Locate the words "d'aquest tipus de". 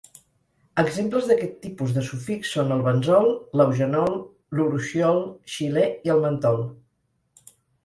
1.31-2.03